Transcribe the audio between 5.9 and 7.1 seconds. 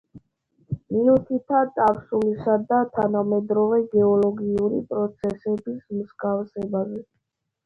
მსგავსებაზე.